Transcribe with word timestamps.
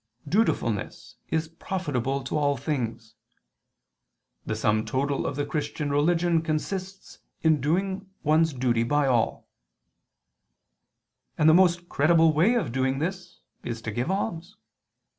4:8: 0.25 0.31
"'Dutifulness 0.31 0.35
[Douay: 0.97 1.29
'godliness'] 1.29 1.45
is 1.45 1.57
profitable 1.59 2.23
to 2.23 2.35
all 2.35 2.57
things': 2.57 3.13
The 4.47 4.55
sum 4.55 4.83
total 4.83 5.27
of 5.27 5.35
the 5.35 5.45
Christian 5.45 5.91
religion 5.91 6.41
consists 6.41 7.19
in 7.43 7.61
doing 7.61 8.07
one's 8.23 8.51
duty 8.51 8.81
by 8.81 9.05
all," 9.05 9.47
and 11.37 11.47
the 11.47 11.53
most 11.53 11.87
creditable 11.87 12.33
way 12.33 12.55
of 12.55 12.71
doing 12.71 12.97
this 12.97 13.41
is 13.63 13.79
to 13.83 13.91
give 13.91 14.09
alms. 14.09 14.57